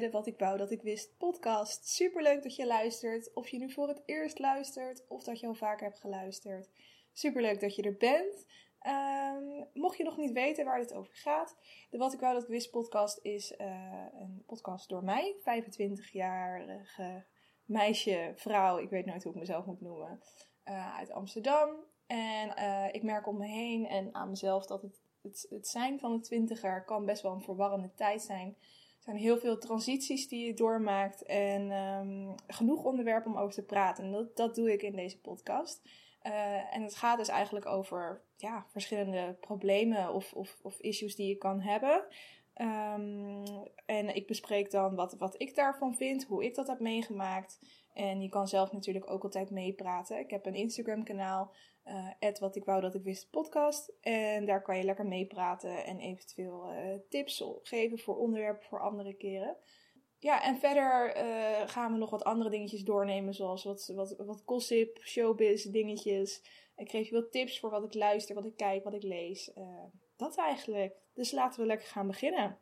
[0.00, 1.88] de Wat ik wou dat ik wist podcast.
[1.88, 3.32] Superleuk dat je luistert.
[3.34, 6.70] Of je nu voor het eerst luistert of dat je al vaker hebt geluisterd.
[7.12, 8.46] Superleuk dat je er bent.
[8.78, 11.56] Ehm, mocht je nog niet weten waar dit over gaat,
[11.90, 17.24] de Wat ik wou dat ik wist podcast is uh, een podcast door mij, 25-jarige
[17.64, 20.20] meisje, vrouw, ik weet nooit hoe ik mezelf moet noemen,
[20.68, 21.70] uh, uit Amsterdam.
[22.06, 25.98] En uh, ik merk om me heen en aan mezelf dat het het, het zijn
[25.98, 28.56] van een twintiger kan best wel een verwarrende tijd zijn.
[29.08, 34.04] Zijn heel veel transities die je doormaakt en um, genoeg onderwerpen om over te praten.
[34.04, 35.88] En dat, dat doe ik in deze podcast.
[36.22, 41.28] Uh, en het gaat dus eigenlijk over ja, verschillende problemen of, of, of issues die
[41.28, 42.06] je kan hebben.
[42.60, 43.42] Um,
[43.86, 47.58] en ik bespreek dan wat, wat ik daarvan vind, hoe ik dat heb meegemaakt.
[47.94, 50.18] En je kan zelf natuurlijk ook altijd meepraten.
[50.18, 51.52] Ik heb een Instagram kanaal
[52.20, 53.92] uh, wat ik wou dat ik wist podcast.
[54.00, 58.80] En daar kan je lekker mee praten en eventueel uh, tips geven voor onderwerpen voor
[58.80, 59.56] andere keren.
[60.18, 64.42] Ja, en verder uh, gaan we nog wat andere dingetjes doornemen, zoals wat, wat, wat
[64.46, 66.42] gossip, showbiz dingetjes.
[66.76, 69.52] Ik geef je wat tips voor wat ik luister, wat ik kijk, wat ik lees.
[70.18, 70.96] Dat eigenlijk.
[71.14, 72.58] Dus laten we lekker gaan beginnen.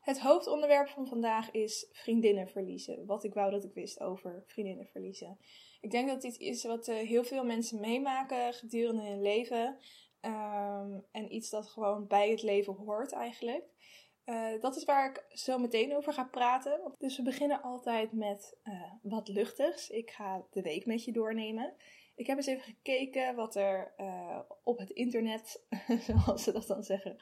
[0.00, 3.06] Het hoofdonderwerp van vandaag is vriendinnen verliezen.
[3.06, 5.38] Wat ik wou dat ik wist over vriendinnen verliezen.
[5.80, 9.78] Ik denk dat dit is wat uh, heel veel mensen meemaken gedurende hun leven.
[10.20, 13.64] Um, en iets dat gewoon bij het leven hoort eigenlijk.
[14.24, 16.94] Uh, dat is waar ik zo meteen over ga praten.
[16.98, 19.90] Dus we beginnen altijd met uh, wat luchtigs.
[19.90, 21.74] Ik ga de week met je doornemen.
[22.14, 23.94] Ik heb eens even gekeken wat er
[24.64, 25.64] op het internet,
[26.06, 27.16] zoals ze dat dan zeggen,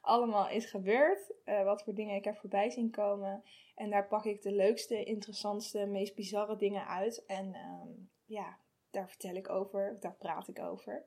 [0.00, 1.34] allemaal is gebeurd.
[1.44, 3.44] wat voor dingen ik er voorbij zien komen.
[3.74, 7.24] En daar pak ik de leukste, interessantste, meest bizarre dingen uit.
[7.26, 8.58] En um, ja,
[8.90, 11.04] daar vertel ik over, daar praat ik over.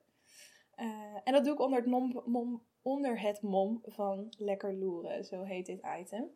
[0.75, 1.87] Uh, en dat doe ik onder het,
[2.25, 6.29] mom, onder het mom van Lekker Loeren, zo heet dit item.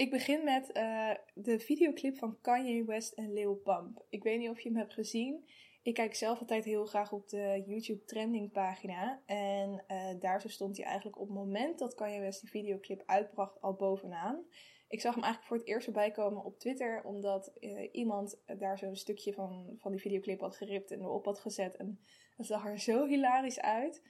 [0.00, 4.04] Ik begin met uh, de videoclip van Kanye West en Lil Pump.
[4.08, 5.44] Ik weet niet of je hem hebt gezien.
[5.82, 9.22] Ik kijk zelf altijd heel graag op de YouTube trending pagina.
[9.26, 13.02] En uh, daar zo stond hij eigenlijk op het moment dat Kanye West die videoclip
[13.06, 14.44] uitbracht al bovenaan.
[14.88, 18.78] Ik zag hem eigenlijk voor het eerst voorbij komen op Twitter, omdat uh, iemand daar
[18.78, 21.76] zo'n stukje van, van die videoclip had geript en erop had gezet.
[21.76, 22.00] En
[22.36, 24.02] het zag er zo hilarisch uit.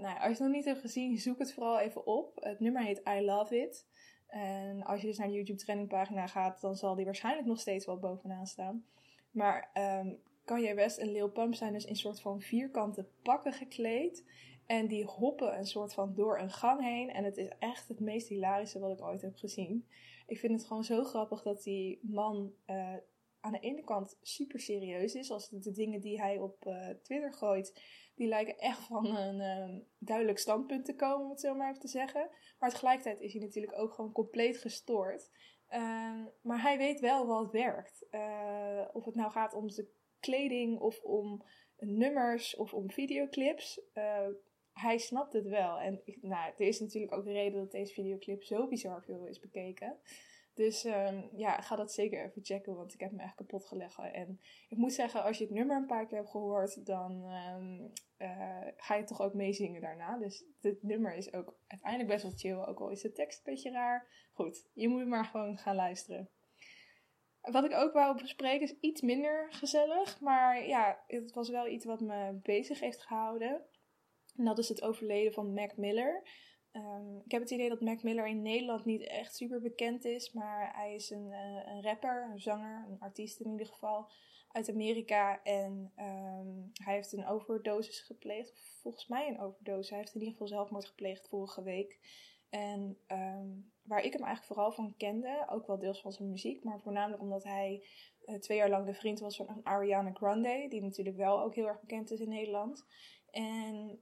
[0.00, 2.32] Nou, als je het nog niet hebt gezien, zoek het vooral even op.
[2.34, 3.86] Het nummer heet I Love It.
[4.34, 7.60] En als je dus naar de YouTube trending pagina gaat, dan zal die waarschijnlijk nog
[7.60, 8.86] steeds wel bovenaan staan.
[9.30, 9.70] Maar
[10.02, 14.24] um, Kanye West en Lil Pump zijn dus in soort van vierkante pakken gekleed.
[14.66, 17.10] En die hoppen een soort van door een gang heen.
[17.10, 19.86] En het is echt het meest hilarische wat ik ooit heb gezien.
[20.26, 22.94] Ik vind het gewoon zo grappig dat die man uh,
[23.40, 25.30] aan de ene kant super serieus is.
[25.30, 27.80] Als de dingen die hij op uh, Twitter gooit,
[28.14, 31.80] die lijken echt van een uh, duidelijk standpunt te komen, om het zo maar even
[31.80, 32.30] te zeggen.
[32.58, 35.30] Maar tegelijkertijd is hij natuurlijk ook gewoon compleet gestoord.
[35.68, 38.06] Ehm, maar hij weet wel wat werkt.
[38.10, 39.88] Eh, of het nou gaat om zijn
[40.20, 41.44] kleding of om
[41.78, 43.80] nummers of om videoclips
[44.74, 45.80] hij snapt het wel.
[45.80, 49.40] En nou, er is natuurlijk ook de reden dat deze videoclip zo bizar veel is
[49.40, 49.98] bekeken.
[50.54, 53.98] Dus um, ja, ga dat zeker even checken, want ik heb me echt kapot gelegd.
[53.98, 57.92] En ik moet zeggen, als je het nummer een paar keer hebt gehoord, dan um,
[58.18, 60.18] uh, ga je toch ook meezingen daarna.
[60.18, 63.52] Dus dit nummer is ook uiteindelijk best wel chill, ook al is de tekst een
[63.52, 64.28] beetje raar.
[64.32, 66.30] Goed, je moet maar gewoon gaan luisteren.
[67.40, 71.84] Wat ik ook wou bespreken is iets minder gezellig, maar ja, het was wel iets
[71.84, 73.66] wat me bezig heeft gehouden.
[74.36, 76.22] En dat is het overleden van Mac Miller.
[76.76, 80.32] Um, ik heb het idee dat Mac Miller in Nederland niet echt super bekend is,
[80.32, 84.10] maar hij is een, uh, een rapper, een zanger, een artiest in ieder geval,
[84.48, 85.42] uit Amerika.
[85.42, 89.88] En um, hij heeft een overdosis gepleegd, volgens mij een overdosis.
[89.88, 91.98] Hij heeft in ieder geval zelfmoord gepleegd vorige week.
[92.50, 96.64] En um, waar ik hem eigenlijk vooral van kende, ook wel deels van zijn muziek,
[96.64, 97.86] maar voornamelijk omdat hij
[98.24, 101.66] uh, twee jaar lang de vriend was van Ariana Grande, die natuurlijk wel ook heel
[101.66, 102.86] erg bekend is in Nederland.
[103.30, 104.00] En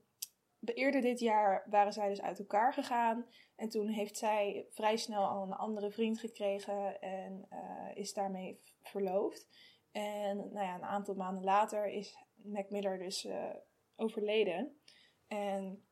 [0.65, 3.25] eerder dit jaar waren zij dus uit elkaar gegaan.
[3.55, 8.61] En toen heeft zij vrij snel al een andere vriend gekregen en uh, is daarmee
[8.81, 9.47] verloofd.
[9.91, 13.49] En nou ja, een aantal maanden later is Mac Miller dus uh,
[13.95, 14.81] overleden.
[15.27, 15.85] En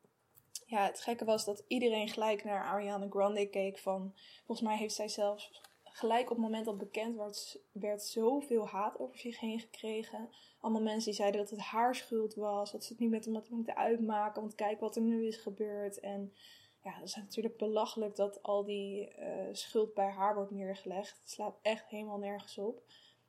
[0.66, 4.12] ja, het gekke was dat iedereen gelijk naar Ariana Grande keek van...
[4.44, 8.98] Volgens mij heeft zij zelfs gelijk op het moment dat bekend werd, werd zoveel haat
[8.98, 10.30] over zich heen gekregen.
[10.60, 13.42] Allemaal mensen die zeiden dat het haar schuld was, dat ze het niet met hem
[13.50, 16.00] moeten uitmaken, want kijk wat er nu is gebeurd.
[16.00, 16.32] En
[16.82, 21.20] ja, dat is natuurlijk belachelijk dat al die uh, schuld bij haar wordt neergelegd.
[21.20, 22.82] Het slaat echt helemaal nergens op.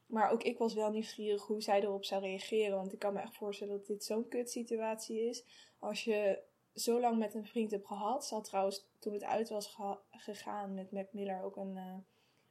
[0.06, 2.77] Maar ook ik was wel nieuwsgierig hoe zij erop zou reageren.
[2.77, 5.45] Want ik kan me echt voorstellen dat dit zo'n kut situatie is.
[5.80, 6.44] Als je
[6.75, 8.25] zo lang met een vriend heb gehad.
[8.25, 9.77] Ze had trouwens toen het uit was
[10.12, 11.95] gegaan met Mac Miller ook een uh,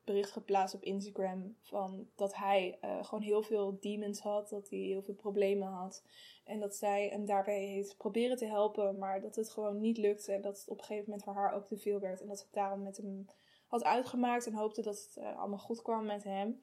[0.04, 1.56] bericht geplaatst op Instagram.
[1.60, 4.48] Van dat hij uh, gewoon heel veel demons had.
[4.48, 6.04] Dat hij heel veel problemen had.
[6.44, 8.98] En dat zij hem daarbij heeft proberen te helpen.
[8.98, 10.32] Maar dat het gewoon niet lukte.
[10.32, 12.20] En dat het op een gegeven moment voor haar ook te veel werd.
[12.20, 13.26] En dat ze het daarom met hem
[13.66, 14.46] had uitgemaakt.
[14.46, 16.62] En hoopte dat het uh, allemaal goed kwam met hem.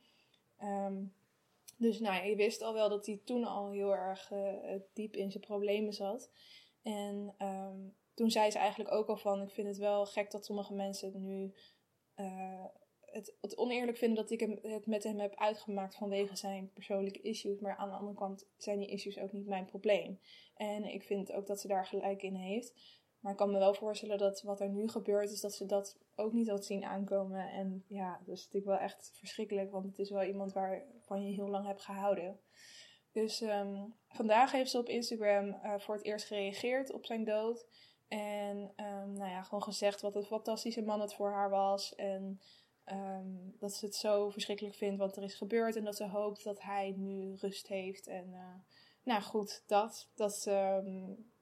[0.63, 1.13] Um,
[1.77, 4.31] dus nou ja, je wist al wel dat hij toen al heel erg
[4.93, 6.31] diep in zijn problemen zat.
[6.81, 10.45] En um, toen zei ze eigenlijk ook al van, ik vind het wel gek dat
[10.45, 11.53] sommige mensen nu
[13.11, 17.59] het, het, oneerlijk vinden dat ik het met hem heb uitgemaakt vanwege zijn persoonlijke issues.
[17.59, 20.19] Maar aan de andere kant zijn die issues ook niet mijn probleem.
[20.55, 22.73] En ik vind ook dat ze daar gelijk in heeft.
[23.19, 25.97] Maar ik kan me wel voorstellen dat wat er nu gebeurt, is dat ze dat
[26.15, 27.49] ook niet had zien aankomen.
[27.49, 31.33] En ja, dat is natuurlijk wel echt verschrikkelijk, want het is wel iemand waarvan je
[31.33, 32.39] heel lang hebt gehouden.
[33.11, 37.67] Dus um, vandaag heeft ze op Instagram uh, voor het eerst gereageerd op zijn dood.
[38.07, 41.95] En um, nou ja, gewoon gezegd wat een fantastische man het voor haar was.
[41.95, 42.41] En
[42.91, 45.75] um, dat ze het zo verschrikkelijk vindt wat er is gebeurd.
[45.75, 48.07] En dat ze hoopt dat hij nu rust heeft.
[48.07, 48.55] En uh,
[49.03, 50.09] nou goed, dat.
[50.15, 50.43] dat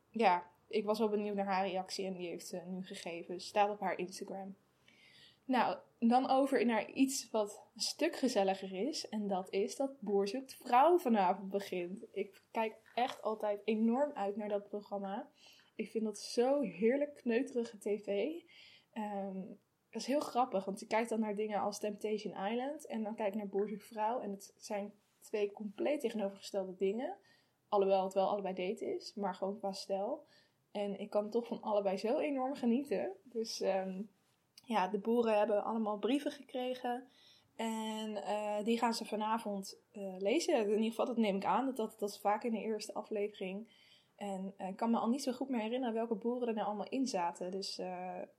[0.10, 3.42] ja, ik was wel benieuwd naar haar reactie en die heeft ze nu gegeven.
[3.42, 4.56] Staat op haar Instagram.
[5.46, 9.10] Nou, dan over naar iets wat een stuk gezelliger is.
[9.10, 12.06] En dat is dat Boer zoekt vrouw vanavond begint.
[12.12, 15.30] Ik kijk echt altijd enorm uit naar dat programma.
[15.76, 18.34] Ik vind dat zo heerlijk kneuterige tv.
[18.94, 19.60] Um,
[19.98, 22.86] dat is heel grappig, want je kijkt dan naar dingen als Temptation Island.
[22.86, 24.20] En dan kijk ik naar Boer zoekt vrouw.
[24.20, 27.18] En het zijn twee compleet tegenovergestelde dingen.
[27.68, 30.26] Alhoewel het wel allebei date is, maar gewoon qua stijl.
[30.72, 33.12] En ik kan toch van allebei zo enorm genieten.
[33.24, 33.62] Dus...
[33.62, 34.10] Um,
[34.68, 37.08] ja, de boeren hebben allemaal brieven gekregen.
[37.56, 40.56] En uh, die gaan ze vanavond uh, lezen.
[40.56, 41.66] In ieder geval, dat neem ik aan.
[41.66, 43.70] Dat, dat, dat is vaak in de eerste aflevering.
[44.16, 46.68] En uh, ik kan me al niet zo goed meer herinneren welke boeren er nou
[46.68, 47.52] allemaal in zaten.
[47.52, 47.76] Dus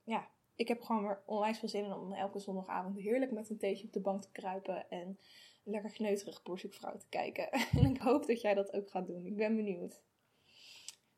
[0.05, 0.29] ja,
[0.59, 3.87] ik heb gewoon weer onwijs veel zin in om elke zondagavond heerlijk met een theetje
[3.87, 4.91] op de bank te kruipen.
[4.91, 5.19] En
[5.63, 7.51] lekker kneuterig vrouw te kijken.
[7.79, 9.27] en ik hoop dat jij dat ook gaat doen.
[9.27, 10.03] Ik ben benieuwd.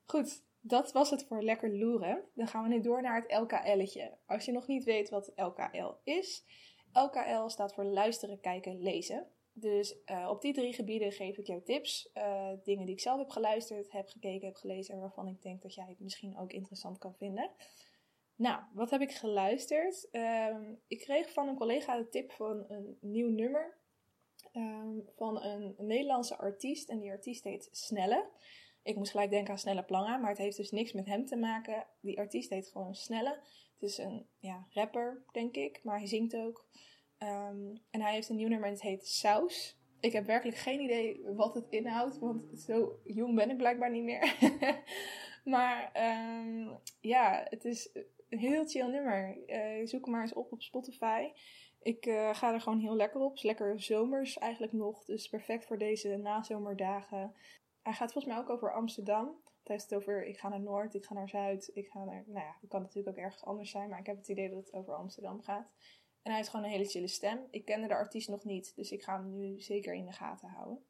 [0.04, 2.24] Goed, dat was het voor lekker loeren.
[2.34, 4.18] Dan gaan we nu door naar het LKL'tje.
[4.26, 6.44] Als je nog niet weet wat LKL is,
[6.92, 9.26] LKL staat voor luisteren, kijken, lezen.
[9.52, 12.10] Dus uh, op die drie gebieden geef ik jou tips.
[12.14, 15.62] Uh, dingen die ik zelf heb geluisterd, heb gekeken, heb gelezen en waarvan ik denk
[15.62, 17.50] dat jij het misschien ook interessant kan vinden.
[18.40, 20.08] Nou, wat heb ik geluisterd?
[20.12, 20.56] Uh,
[20.86, 23.78] ik kreeg van een collega de tip van een nieuw nummer
[24.52, 26.88] ehm, van een Nederlandse artiest.
[26.88, 28.28] En die artiest heet Snelle.
[28.82, 31.36] Ik moest gelijk denken aan Snelle Planga, maar het heeft dus niks met hem te
[31.36, 31.86] maken.
[32.00, 33.38] Die artiest heet gewoon Snelle.
[33.72, 36.68] Het is een ja, rapper, denk ik, maar hij zingt ook.
[37.18, 39.78] Um, en hij heeft een nieuw nummer en het heet Saus.
[40.00, 44.04] Ik heb werkelijk geen idee wat het inhoudt, want zo jong ben ik blijkbaar niet
[44.04, 44.36] meer.
[45.54, 45.90] maar
[47.00, 47.90] ja, het is
[48.30, 49.36] een heel chill nummer.
[49.46, 51.32] Uh, zoek hem maar eens op op Spotify.
[51.80, 53.28] Ik uh, ga er gewoon heel lekker op.
[53.28, 55.04] Het is lekker zomers eigenlijk nog.
[55.04, 57.34] Dus perfect voor deze nazomerdagen.
[57.82, 59.26] Hij gaat volgens mij ook over Amsterdam.
[59.44, 62.24] Het heeft het over ik ga naar Noord, ik ga naar Zuid, ik ga naar.
[62.26, 64.64] Nou ja, het kan natuurlijk ook ergens anders zijn, maar ik heb het idee dat
[64.64, 65.70] het over Amsterdam gaat.
[66.22, 67.46] En hij heeft gewoon een hele chille stem.
[67.50, 70.48] Ik kende de artiest nog niet, dus ik ga hem nu zeker in de gaten
[70.48, 70.84] houden.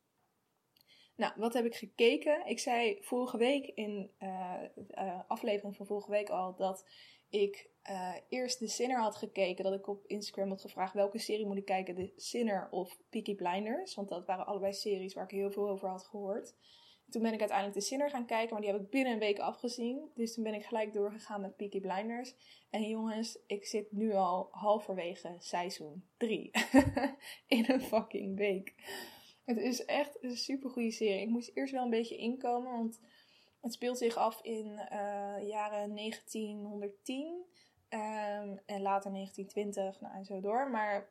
[1.20, 2.46] Nou, wat heb ik gekeken?
[2.46, 4.54] Ik zei vorige week in uh,
[4.94, 6.86] uh, aflevering van vorige week al dat
[7.30, 9.64] ik uh, eerst The Sinner had gekeken.
[9.64, 13.34] Dat ik op Instagram had gevraagd welke serie moet ik kijken, The Sinner of Peaky
[13.34, 13.94] Blinders.
[13.94, 16.54] Want dat waren allebei series waar ik heel veel over had gehoord.
[17.10, 19.38] Toen ben ik uiteindelijk de Sinner gaan kijken, maar die heb ik binnen een week
[19.38, 20.10] afgezien.
[20.14, 22.34] Dus toen ben ik gelijk doorgegaan met Peaky Blinders.
[22.70, 26.50] En jongens, ik zit nu al halverwege seizoen 3.
[27.46, 28.74] In een fucking week.
[29.50, 31.20] Het is echt een super goede serie.
[31.20, 33.00] Ik moest eerst wel een beetje inkomen, want
[33.60, 37.26] het speelt zich af in uh, jaren 1910.
[37.26, 37.44] Um,
[37.88, 40.70] ehm, en later 1920, nou en zo door.
[40.70, 41.10] Maar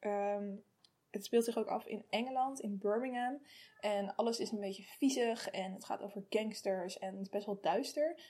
[0.00, 0.64] um,
[1.10, 3.42] het speelt zich ook af in Engeland, in Birmingham.
[3.80, 7.46] En alles is een beetje viezig en het gaat over gangsters en het is best
[7.46, 8.20] wel duister.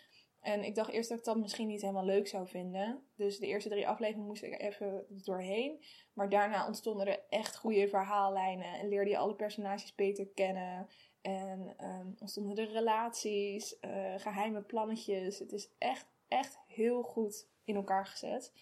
[0.41, 3.03] En ik dacht eerst dat ik dat misschien niet helemaal leuk zou vinden.
[3.17, 5.85] Dus de eerste drie afleveringen moest ik even doorheen.
[6.13, 10.89] Maar daarna ontstonden er echt goede verhaallijnen en leerde je alle personages beter kennen.
[11.21, 15.39] En um, ontstonden er relaties, uh, geheime plannetjes.
[15.39, 18.53] Het is echt, echt heel goed in elkaar gezet.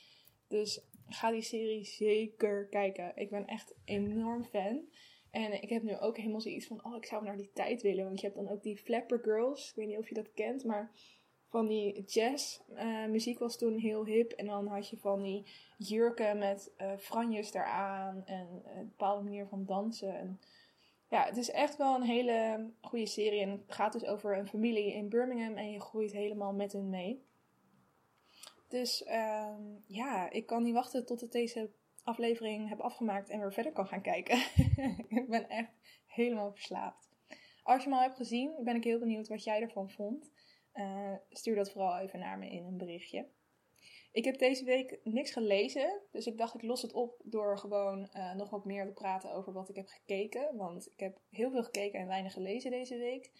[0.48, 3.12] Dus ga die serie zeker kijken.
[3.14, 4.88] Ik ben echt enorm fan.
[5.30, 8.04] En ik heb nu ook helemaal zoiets van, oh, ik zou naar die tijd willen.
[8.04, 9.68] Want je hebt dan ook die Flapper Girls.
[9.68, 10.92] Ik weet niet of je dat kent, maar
[11.48, 14.32] van die jazz uh, muziek was toen heel hip.
[14.32, 15.44] En dan had je van die
[15.76, 20.18] jurken met uh, franjes eraan en een bepaalde manier van dansen.
[20.18, 20.40] En
[21.08, 23.40] ja, het is echt wel een hele goede serie.
[23.40, 26.90] En het gaat dus over een familie in Birmingham en je groeit helemaal met hun
[26.90, 27.26] mee.
[28.68, 31.70] Dus ehm, ja, ik kan niet wachten tot ik deze
[32.02, 34.38] aflevering heb afgemaakt en weer verder kan gaan kijken.
[35.08, 35.72] ik ben echt
[36.06, 37.08] helemaal verslaafd.
[37.62, 40.30] Als je hem al hebt gezien, ben ik heel benieuwd wat jij ervan vond.
[40.78, 43.28] Uh, stuur dat vooral even naar me in een berichtje.
[44.12, 48.10] Ik heb deze week niks gelezen, dus ik dacht ik los het op door gewoon
[48.12, 50.56] uh, nog wat meer te praten over wat ik heb gekeken.
[50.56, 53.32] Want ik heb heel veel gekeken en weinig gelezen deze week.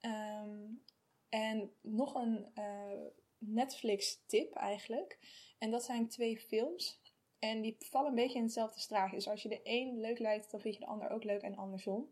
[0.00, 0.82] Um,
[1.28, 3.06] en nog een uh,
[3.38, 5.18] Netflix-tip eigenlijk.
[5.58, 7.00] En dat zijn twee films.
[7.38, 9.16] En die vallen een beetje in hetzelfde straatje.
[9.16, 11.56] Dus als je de een leuk lijkt, dan vind je de ander ook leuk en
[11.56, 12.10] andersom.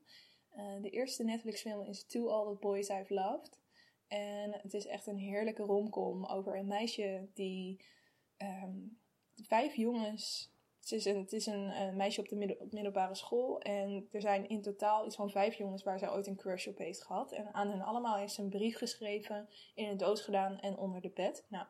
[0.81, 3.59] De eerste Netflix-film is To All the Boys I've Loved.
[4.11, 7.85] En het is echt een heerlijke romcom over een meisje die
[8.38, 8.99] um,
[9.43, 10.52] vijf jongens.
[10.81, 13.61] Het is een, het is een, meisje op de middelbare school.
[13.61, 16.79] En er zijn in totaal iets van vijf jongens waar zij ooit een crush op
[16.79, 17.33] heeft gehad.
[17.33, 21.00] En aan hen allemaal heeft ze een brief geschreven, in een doos gedaan en onder
[21.00, 21.47] de bed.
[21.49, 21.67] Nou,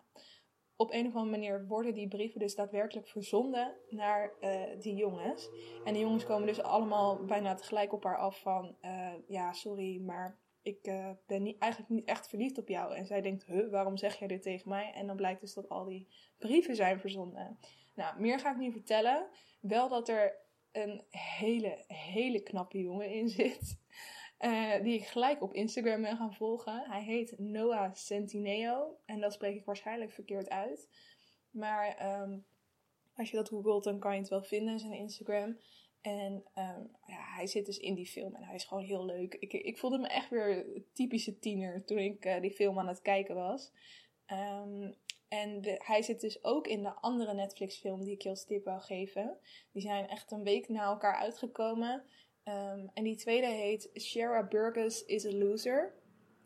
[0.77, 5.49] op een of andere manier worden die brieven dus daadwerkelijk verzonden naar uh, die jongens.
[5.85, 8.77] En die jongens komen dus allemaal bijna tegelijk op haar af van...
[8.83, 12.95] Uh, ja, sorry, maar ik uh, ben niet, eigenlijk niet echt verliefd op jou.
[12.95, 14.93] En zij denkt, huh, waarom zeg jij dit tegen mij?
[14.93, 17.59] En dan blijkt dus dat al die brieven zijn verzonden.
[17.95, 19.29] Nou, meer ga ik niet vertellen.
[19.61, 20.37] Wel dat er
[20.73, 23.79] een hele, hele knappe jongen in zit.
[24.41, 26.91] Uh, die ik gelijk op Instagram ben gaan volgen.
[26.91, 28.99] Hij heet Noah Centineo.
[29.05, 30.89] En dat spreek ik waarschijnlijk verkeerd uit.
[31.51, 32.45] Maar um,
[33.15, 35.59] als je dat googelt, dan kan je het wel vinden, zijn Instagram.
[36.01, 39.35] En um, ja, hij zit dus in die film en hij is gewoon heel leuk.
[39.35, 43.03] Ik, ik voelde me echt weer typische tiener toen ik uh, die film aan het
[43.03, 43.73] kijken was.
[44.27, 44.95] Um,
[45.29, 48.81] en hij zit dus ook in de andere Netflix-film die ik je als tip wil
[48.81, 49.39] geven.
[49.73, 52.05] Die zijn echt een week na elkaar uitgekomen.
[52.45, 55.95] Um, en die tweede heet Shara Burgess is a Loser.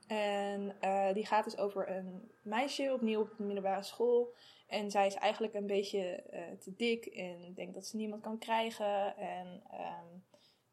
[0.07, 4.35] En uh, die gaat dus over een meisje opnieuw op de middelbare school.
[4.75, 8.39] En zij is eigenlijk een beetje uh, te dik en denkt dat ze niemand kan
[8.39, 9.17] krijgen.
[9.17, 10.25] En um,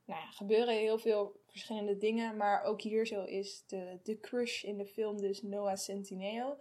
[0.05, 2.37] nou ja, gebeuren heel veel verschillende dingen.
[2.37, 6.57] Maar ook hier zo is de, de crush in de film dus Noah Centineo.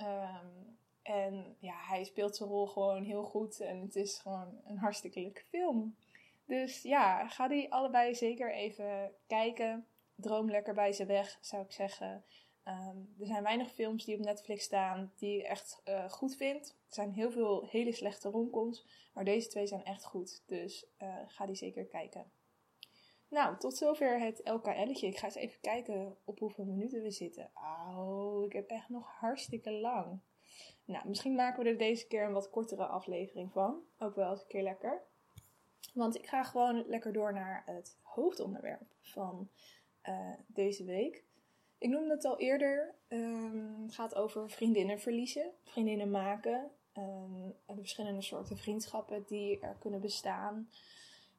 [0.00, 3.60] Um, en ja, hij speelt zijn rol gewoon heel goed.
[3.60, 5.96] En het is gewoon een hartstikke leuke film.
[6.44, 9.86] Dus ja, ga die allebei zeker even kijken.
[10.14, 12.24] Droom lekker bij ze weg, zou ik zeggen.
[12.68, 16.68] Um, er zijn weinig films die op Netflix staan die ik echt uh, goed vind.
[16.68, 20.42] Er zijn heel veel hele slechte romcoms, maar deze twee zijn echt goed.
[20.46, 22.30] Dus uh, ga die zeker kijken.
[23.28, 25.06] Nou, tot zover het LKL'tje.
[25.06, 27.50] Ik ga eens even kijken op hoeveel minuten we zitten.
[27.54, 30.20] Oh, ik heb echt nog hartstikke lang.
[30.84, 33.82] Nou, misschien maken we er deze keer een wat kortere aflevering van.
[33.98, 35.02] Ook wel eens een keer lekker.
[35.94, 39.48] Want ik ga gewoon lekker door naar het hoofdonderwerp van
[40.04, 41.24] uh, deze week.
[41.78, 42.94] Ik noemde het al eerder.
[43.08, 46.70] Um, het gaat over vriendinnen verliezen, vriendinnen maken.
[46.94, 50.70] Um, de verschillende soorten vriendschappen die er kunnen bestaan.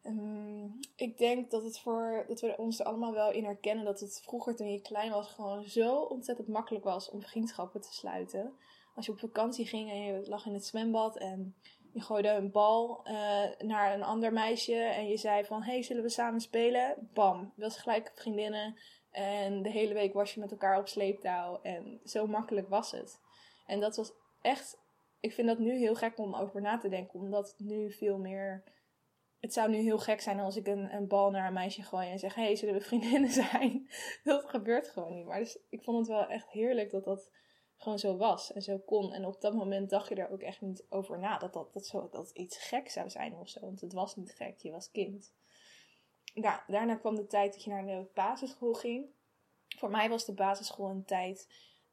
[0.03, 3.99] Um, ik denk dat, het voor, dat we ons er allemaal wel in herkennen dat
[3.99, 8.53] het vroeger toen je klein was gewoon zo ontzettend makkelijk was om vriendschappen te sluiten.
[8.95, 11.55] Als je op vakantie ging en je lag in het zwembad en
[11.91, 13.13] je gooide een bal uh,
[13.57, 17.09] naar een ander meisje en je zei van hey zullen we samen spelen?
[17.13, 18.75] Bam, was gelijk vriendinnen
[19.11, 23.19] en de hele week was je met elkaar op sleeptouw en zo makkelijk was het.
[23.65, 24.11] En dat was
[24.41, 24.77] echt,
[25.19, 28.63] ik vind dat nu heel gek om over na te denken, omdat nu veel meer
[29.39, 32.09] het zou nu heel gek zijn als ik een, een bal naar een meisje gooi
[32.09, 33.89] en zeg: hey, zullen we vriendinnen zijn?
[34.23, 35.25] dat gebeurt gewoon niet.
[35.25, 37.29] Maar dus ik vond het wel echt heerlijk dat dat
[37.77, 39.13] gewoon zo was en zo kon.
[39.13, 41.85] En op dat moment dacht je er ook echt niet over na dat dat, dat,
[41.85, 43.59] zo, dat iets gek zou zijn of zo.
[43.59, 45.33] Want het was niet gek, je was kind.
[46.67, 49.05] Daarna kwam de tijd dat je naar de basisschool ging.
[49.77, 51.47] Voor mij was de basisschool een tijd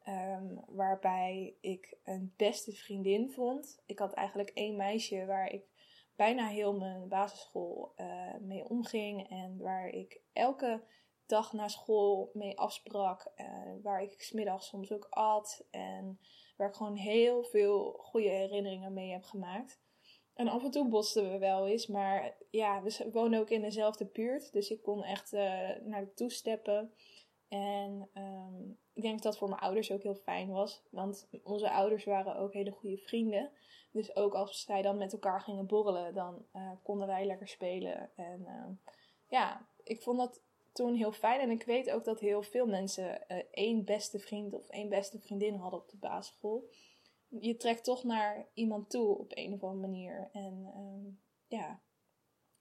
[0.07, 3.81] um, waarbij ik een beste vriendin vond.
[3.85, 5.63] Ik had eigenlijk één meisje waar ik
[6.15, 9.29] bijna heel mijn basisschool uh, mee omging.
[9.29, 10.83] En waar ik elke
[11.25, 13.31] dag na school mee afsprak.
[13.37, 13.47] Uh,
[13.83, 15.65] waar ik smiddags soms ook at.
[15.71, 16.19] En
[16.57, 19.79] waar ik gewoon heel veel goede herinneringen mee heb gemaakt.
[20.37, 21.87] En af en toe botsten we wel eens.
[21.87, 24.53] Maar ja, we wonen ook in dezelfde buurt.
[24.53, 26.93] Dus ik kon echt uh, naar toe steppen.
[27.47, 30.81] En um, ik denk dat dat voor mijn ouders ook heel fijn was.
[30.89, 33.49] Want onze ouders waren ook hele goede vrienden.
[33.91, 38.09] Dus ook als zij dan met elkaar gingen borrelen, dan uh, konden wij lekker spelen.
[38.15, 38.91] En uh,
[39.27, 40.41] ja, ik vond dat
[40.73, 41.39] toen heel fijn.
[41.39, 45.19] En ik weet ook dat heel veel mensen uh, één beste vriend of één beste
[45.19, 46.69] vriendin hadden op de basisschool.
[47.29, 50.29] Je trekt toch naar iemand toe op een of andere manier.
[50.31, 51.81] En ja,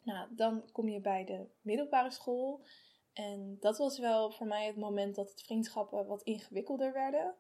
[0.03, 2.67] nou, dan kom je bij de middelbare school.
[3.13, 7.35] En dat was wel voor mij het moment dat het vriendschappen wat ingewikkelder werden.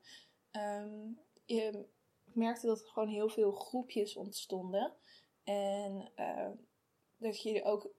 [0.50, 1.12] Ehm,
[1.44, 1.88] je
[2.24, 4.92] merkte dat er gewoon heel veel groepjes ontstonden.
[5.44, 6.50] En uh,
[7.16, 7.94] dat je ook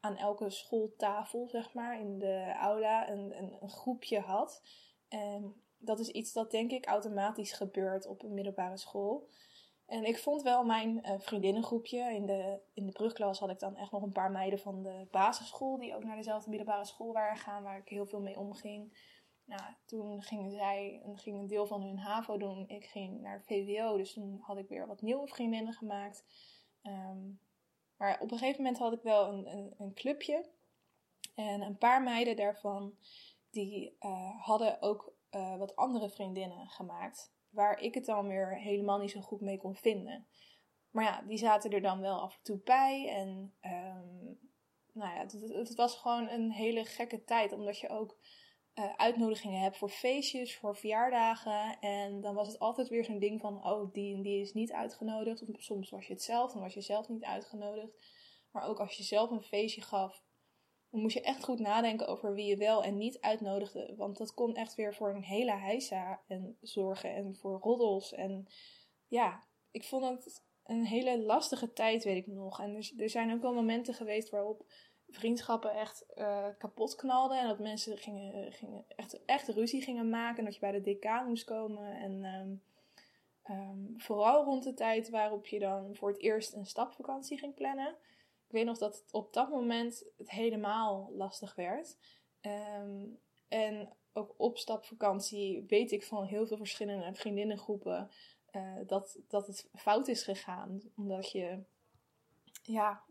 [0.00, 4.62] aan elke schooltafel, zeg maar, in de aula een, een, een, groepje had.
[5.08, 9.28] En dat is iets dat denk ik automatisch gebeurt op een middelbare school.
[9.86, 12.14] En ik vond wel mijn uh, vriendinnengroepje.
[12.14, 15.06] In de, in de brugklas had ik dan echt nog een paar meiden van de
[15.10, 15.78] basisschool.
[15.78, 17.62] Die ook naar dezelfde middelbare school waren gegaan.
[17.62, 19.06] Waar ik heel veel mee omging.
[19.44, 22.68] Nou, toen gingen zij ging een deel van hun HAVO doen.
[22.68, 23.96] Ik ging naar VWO.
[23.96, 26.24] Dus toen had ik weer wat nieuwe vriendinnen gemaakt.
[26.82, 27.30] Ehm,
[27.96, 30.48] maar op een gegeven moment had ik wel een, een, een clubje.
[31.34, 32.94] En een paar meiden daarvan,
[33.50, 37.32] die uh, hadden ook uh, wat andere vriendinnen gemaakt.
[37.48, 40.26] Waar ik het dan weer helemaal niet zo goed mee kon vinden.
[40.90, 43.08] Maar ja, die zaten er dan wel af en toe bij.
[43.08, 44.38] En um,
[44.92, 47.52] nou ja, het, het, was gewoon een hele gekke tijd.
[47.52, 48.18] Omdat je ook
[48.74, 51.78] uh, uitnodigingen hebt voor feestjes, voor verjaardagen.
[51.80, 54.72] En dan was het altijd weer zo'n ding van, oh, die en die is niet
[54.72, 55.42] uitgenodigd.
[55.42, 57.92] Of soms was je het zelf, dan was je zelf niet uitgenodigd.
[58.50, 60.22] Maar ook als je zelf een feestje gaf,
[60.90, 63.94] dan moest je echt goed nadenken over wie je wel en niet uitnodigde.
[63.96, 68.12] Want dat kon echt weer voor een hele heisa en zorgen en voor roddels.
[68.12, 68.46] En
[69.08, 72.60] ja, ik vond het een hele lastige tijd, weet ik nog.
[72.60, 74.64] En er, zijn ook wel momenten geweest waarop
[75.08, 77.38] vriendschappen echt uh, kapot knalden.
[77.38, 80.38] En dat mensen gingen, gingen echt, echt ruzie gingen maken.
[80.38, 81.96] En dat je bij de DK moest komen.
[81.96, 82.62] En um,
[83.56, 87.96] um, vooral rond de tijd waarop je dan voor het eerst een stapvakantie ging plannen.
[88.48, 91.96] Ik weet nog dat het op dat moment het helemaal lastig werd.
[92.40, 98.10] Um, en ook op stapvakantie weet ik van heel veel verschillende vriendinnengroepen
[98.52, 100.80] uh, dat, dat het fout is gegaan.
[100.96, 101.62] Omdat je
[102.62, 103.02] ja,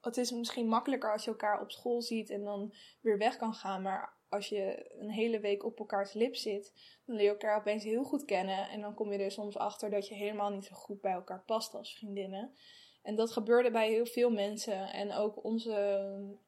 [0.00, 3.54] het is misschien makkelijker als je elkaar op school ziet en dan weer weg kan
[3.54, 3.82] gaan.
[3.82, 6.72] Maar als je een hele week op elkaars lip zit,
[7.04, 8.68] dan leer je elkaar opeens heel goed kennen.
[8.68, 11.42] En dan kom je er soms achter dat je helemaal niet zo goed bij elkaar
[11.46, 12.54] past als vriendinnen.
[13.02, 14.92] En dat gebeurde bij heel veel mensen.
[14.92, 16.04] En ook onze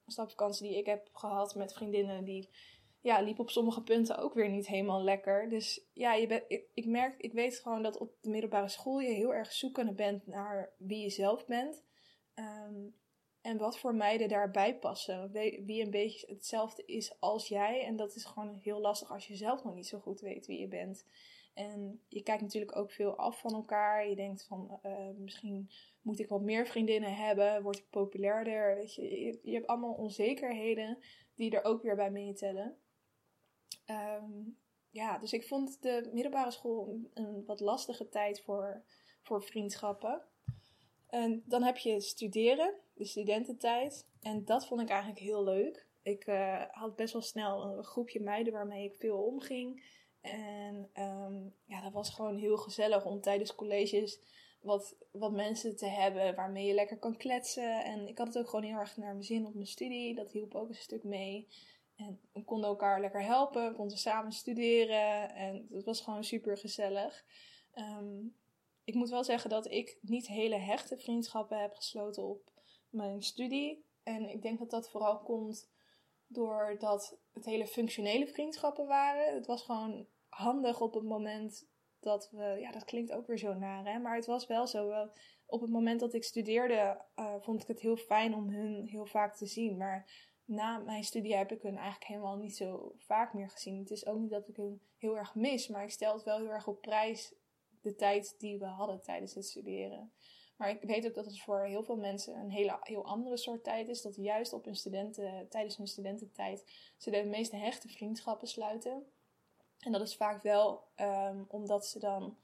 [0.07, 2.49] stapvakantie die ik heb gehad met vriendinnen, die
[3.01, 5.49] ja, liep op sommige punten ook weer niet helemaal lekker.
[5.49, 9.13] Dus ja, je bent, ik, merk, ik weet gewoon dat op de middelbare school je
[9.13, 11.83] heel erg zoekende bent naar wie je zelf bent.
[12.35, 12.95] Um,
[13.41, 15.33] en wat voor meiden daarbij passen.
[15.65, 17.85] Wie een beetje hetzelfde is als jij.
[17.85, 20.61] En dat is gewoon heel lastig als je zelf nog niet zo goed weet wie
[20.61, 21.07] je bent.
[21.55, 24.09] En je kijkt natuurlijk ook veel af van elkaar.
[24.09, 25.71] Je denkt van uh, misschien
[26.03, 27.63] moet ik wat meer vriendinnen hebben.
[27.63, 28.75] Word ik populairder?
[28.75, 30.99] Weet je, je, hebt allemaal onzekerheden
[31.35, 32.77] die er ook weer bij meetellen.
[33.87, 34.59] Um,
[34.91, 38.85] ja, dus ik vond de middelbare school een, wat lastige tijd voor,
[39.23, 40.23] voor vriendschappen.
[41.07, 44.09] En dan heb je studeren de studententijd.
[44.21, 45.87] En dat vond ik eigenlijk heel leuk.
[46.03, 49.85] Ik uh, had best wel snel een groepje meiden waarmee ik veel omging.
[50.25, 54.21] En um, ja, dat was gewoon heel gezellig om tijdens colleges
[54.61, 57.85] wat, wat mensen te hebben waarmee je lekker kan kletsen.
[57.85, 60.15] En ik had het ook gewoon heel erg naar mijn zin op mijn studie.
[60.15, 61.49] Dat hielp ook een stuk mee.
[61.97, 65.35] En we konden elkaar lekker helpen, we konden samen studeren.
[65.35, 67.25] En het was gewoon super gezellig.
[67.75, 68.37] Um,
[68.85, 72.51] ik moet wel zeggen dat ik niet hele hechte vriendschappen heb gesloten op
[72.89, 73.85] mijn studie.
[74.03, 75.69] En ik denk dat dat vooral komt
[76.27, 79.35] doordat het hele functionele vriendschappen waren.
[79.35, 80.07] Het was gewoon
[80.37, 81.67] handig op het moment
[82.01, 82.57] dat we.
[82.61, 83.99] Ja, dat klinkt ook weer zo naar, hè?
[83.99, 85.09] Maar het was wel zo.
[85.47, 89.07] op het moment dat ik studeerde, uh, vond ik het heel fijn om hun heel
[89.07, 89.77] vaak te zien.
[89.77, 90.11] Maar
[90.45, 93.79] na mijn studie heb ik hun eigenlijk helemaal niet zo vaak meer gezien.
[93.79, 96.39] Het is ook niet dat ik hun heel erg mis, maar ik stel het wel
[96.39, 97.35] heel erg op prijs
[97.81, 100.13] de tijd die we hadden tijdens het studeren.
[100.57, 103.65] Maar ik weet ook dat het voor heel veel mensen een hele, heel andere soort
[103.65, 104.03] tijd is.
[104.03, 106.65] Dat juist op hun studenten, tijdens hun studententijd
[106.97, 109.07] ze de meeste hechte vriendschappen sluiten.
[109.85, 112.37] En dat is vaak wel um, omdat ze dan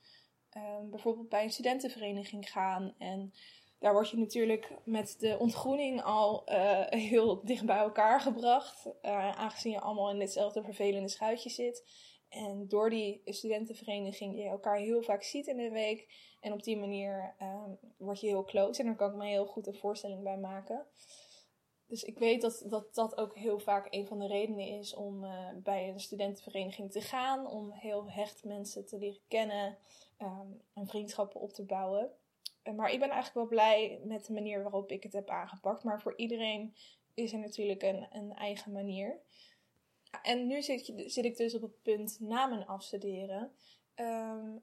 [0.56, 2.94] um, bijvoorbeeld bij een studentenvereniging gaan.
[2.98, 3.32] En
[3.78, 8.86] daar word je natuurlijk met de ontgroening al uh, heel dicht bij elkaar gebracht.
[8.86, 11.84] Uh, aangezien je allemaal in ditzelfde vervelende schuitje zit.
[12.28, 16.08] En door die studentenvereniging je elkaar heel vaak ziet in de week.
[16.40, 18.80] En op die manier um, word je heel close.
[18.80, 20.86] En daar kan ik me heel goed een voorstelling bij maken.
[21.90, 25.24] Dus ik weet dat, dat dat ook heel vaak een van de redenen is om
[25.24, 27.46] uh, bij een studentenvereniging te gaan.
[27.46, 29.78] Om heel hecht mensen te leren kennen
[30.18, 32.10] um, en vriendschappen op te bouwen.
[32.64, 35.84] Uh, maar ik ben eigenlijk wel blij met de manier waarop ik het heb aangepakt.
[35.84, 36.74] Maar voor iedereen
[37.14, 39.20] is er natuurlijk een, een eigen manier.
[40.22, 43.52] En nu zit, je, zit ik dus op het punt na mijn afstuderen.
[43.94, 44.62] Um,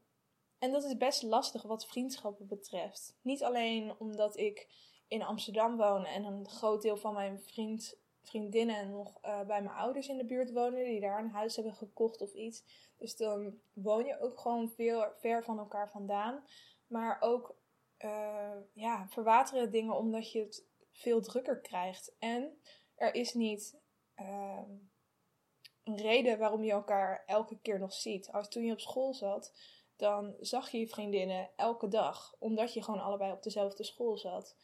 [0.60, 3.18] en dat is best lastig wat vriendschappen betreft.
[3.22, 4.68] Niet alleen omdat ik
[5.08, 10.08] in Amsterdam woon en een groot deel van mijn vriend, vriendinnen nog bij mijn ouders
[10.08, 12.64] in de buurt wonen, die daar een huis hebben gekocht of iets.
[12.98, 16.44] Dus dan woon je ook gewoon veel ver van elkaar vandaan.
[16.88, 17.56] Maar ook
[18.74, 22.16] ja, verwateren dingen omdat je het veel drukker krijgt.
[22.20, 22.60] En
[22.96, 23.80] er is niet
[24.16, 24.72] ehm,
[25.84, 28.32] een reden waarom je elkaar elke keer nog ziet.
[28.32, 29.54] Als toen je op school zat,
[29.96, 34.56] dan zag je je vriendinnen elke dag, omdat je gewoon allebei op dezelfde school zat.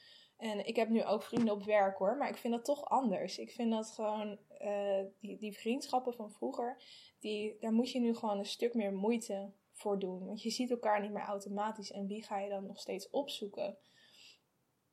[0.43, 3.37] En ik heb nu ook vrienden op werk hoor, maar ik vind dat toch anders.
[3.37, 6.81] Ik vind dat gewoon, uh, die, die vriendschappen van vroeger,
[7.19, 10.25] die, daar moet je nu gewoon een stuk meer moeite voor doen.
[10.25, 13.77] Want je ziet elkaar niet meer automatisch en wie ga je dan nog steeds opzoeken?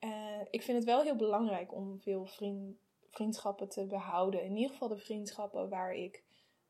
[0.00, 2.76] Uh, ik vind het wel heel belangrijk om veel vriend,
[3.10, 4.44] vriendschappen te behouden.
[4.44, 6.24] In ieder geval de vriendschappen waar ik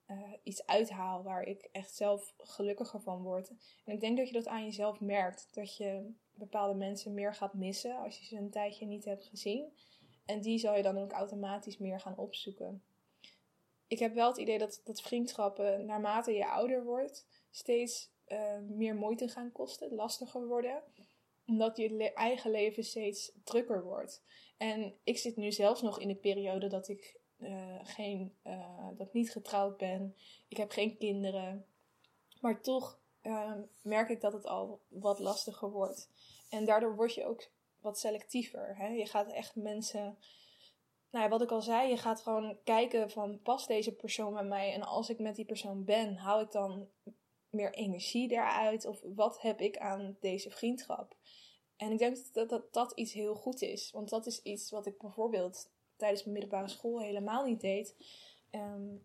[0.07, 3.53] uh, iets uithaal, waar ik echt zelf gelukkiger van word.
[3.85, 5.49] En ik denk dat je dat aan jezelf merkt.
[5.55, 9.73] Dat je bepaalde mensen meer gaat missen als je ze een tijdje niet hebt gezien.
[10.25, 12.83] En die zal je dan ook automatisch meer gaan opzoeken.
[13.87, 18.95] Ik heb wel het idee dat, dat vriendschappen, naarmate je ouder wordt, steeds uh, meer
[18.95, 20.83] moeite gaan kosten, lastiger worden
[21.51, 24.23] omdat je eigen leven steeds drukker wordt.
[24.57, 29.13] En ik zit nu zelfs nog in de periode dat ik uh, geen, uh, dat
[29.13, 30.17] niet getrouwd ben.
[30.49, 31.67] Ik heb geen kinderen.
[32.41, 33.00] Maar toch
[33.31, 36.09] uh, merk ik dat het al wat lastiger wordt.
[36.51, 37.49] En daardoor word je ook
[37.81, 38.77] wat selectiever.
[38.77, 38.89] Hè?
[38.89, 40.19] Je gaat echt mensen.
[41.11, 44.45] Nou ja, wat ik al zei, je gaat gewoon kijken van past deze persoon bij
[44.45, 44.73] mij?
[44.73, 46.89] En als ik met die persoon ben, hou ik dan
[47.51, 48.87] meer energie daaruit?
[48.87, 51.17] Of wat heb ik aan deze vriendschap?
[51.77, 53.91] En ik denk dat dat, dat iets heel goed is.
[53.91, 57.97] Want dat is iets wat ik bijvoorbeeld tijdens mijn middelbare school helemaal niet deed.
[58.51, 58.97] Ehm,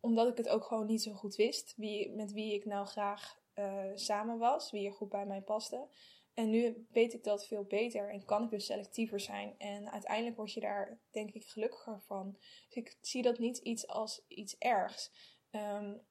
[0.00, 1.74] omdat ik het ook gewoon niet zo goed wist.
[1.76, 4.70] Wie, met wie ik nou graag uh, samen was.
[4.70, 5.88] Wie er goed bij mij paste.
[6.34, 9.54] En nu weet ik dat veel beter en kan ik dus selectiever zijn.
[9.58, 12.36] En uiteindelijk word je daar denk ik gelukkiger van.
[12.68, 15.12] Dus ik zie dat niet iets als iets ergs.
[15.50, 16.02] Um,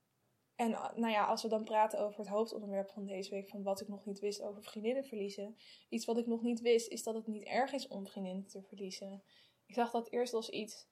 [0.56, 3.82] en nou ja, als we dan praten over het hoofdonderwerp van deze week, van wat
[3.82, 5.58] ik nog niet wist over vriendinnen verliezen.
[5.90, 8.62] Iets wat ik nog niet wist, is dat het niet erg is om vriendinnen te
[8.62, 9.24] verliezen.
[9.66, 10.88] Ik zag dat eerst als iets,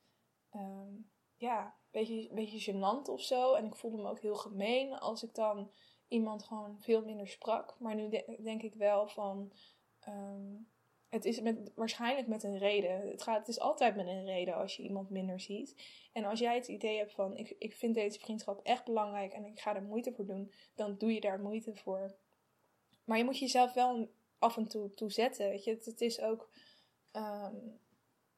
[0.51, 3.53] um, ja, een beetje, beetje gênant of zo.
[3.53, 5.71] En ik voelde me ook heel gemeen als ik dan
[6.11, 7.75] iemand gewoon veel minder sprak.
[7.79, 8.09] Maar nu
[8.43, 9.51] denk ik wel van,
[10.07, 10.67] um,
[11.09, 13.09] het is met, waarschijnlijk met een reden.
[13.09, 15.75] Het, gaat, het is altijd met een reden als je iemand minder ziet.
[16.11, 19.45] En als jij het idee hebt van, ik, ik vind deze vriendschap echt belangrijk en
[19.45, 22.15] ik ga er moeite voor doen, dan doe je daar moeite voor.
[23.03, 25.49] Maar je moet jezelf wel af en toe, toe zetten.
[25.49, 25.71] Weet je?
[25.71, 26.49] Het, het is ook,
[27.11, 27.55] ehm,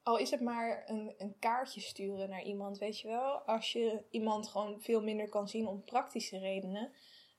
[0.02, 3.38] al is het maar een, een kaartje sturen naar iemand, weet je wel.
[3.38, 6.92] Als je iemand gewoon veel minder kan zien om praktische redenen,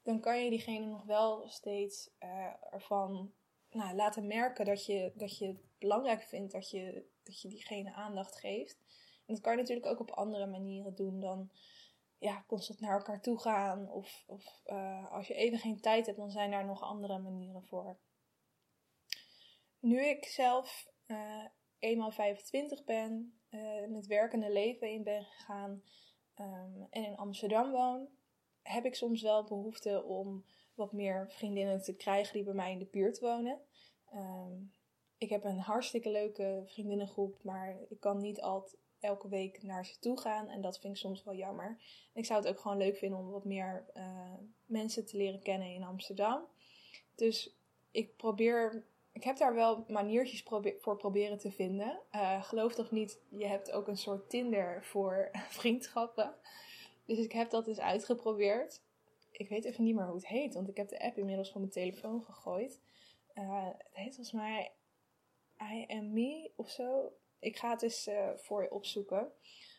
[0.05, 3.33] dan kan je diegene nog wel steeds uh, ervan
[3.69, 7.93] nou, laten merken dat je, dat je het belangrijk vindt dat je, dat je diegene
[7.93, 8.77] aandacht geeft.
[9.25, 11.51] En dat kan je natuurlijk ook op andere manieren doen dan
[12.17, 13.89] ja, constant naar elkaar toe gaan.
[13.89, 17.63] Of, of uh, als je even geen tijd hebt, dan zijn daar nog andere manieren
[17.63, 17.97] voor.
[19.79, 21.45] Nu ik zelf uh,
[21.79, 23.39] eenmaal 25 ben,
[23.83, 25.83] in het werkende leven in ben gegaan
[26.35, 28.09] um, en in Amsterdam woon,
[28.67, 32.79] heb ik soms wel behoefte om wat meer vriendinnen te krijgen die bij mij in
[32.79, 33.59] de buurt wonen.
[34.13, 34.73] Um,
[35.17, 39.99] ik heb een hartstikke leuke vriendinnengroep, maar ik kan niet altijd elke week naar ze
[39.99, 40.49] toe gaan.
[40.49, 41.79] En dat vind ik soms wel jammer.
[42.13, 44.33] Ik zou het ook gewoon leuk vinden om wat meer uh,
[44.65, 46.45] mensen te leren kennen in Amsterdam.
[47.15, 47.55] Dus
[47.91, 48.85] ik probeer.
[49.11, 51.99] Ik heb daar wel maniertjes probe voor proberen te vinden.
[52.11, 56.35] Uh, geloof toch niet, je hebt ook een soort Tinder voor vriendschappen.
[57.05, 58.81] Dus ik heb dat eens uitgeprobeerd
[59.37, 61.61] ik weet even niet meer hoe het heet, want ik heb de app inmiddels van
[61.61, 62.79] mijn telefoon gegooid.
[63.33, 64.71] Uh, het heet volgens mij
[65.73, 67.13] I Am Me of zo.
[67.39, 69.31] Ik ga het eens uh, voor je opzoeken.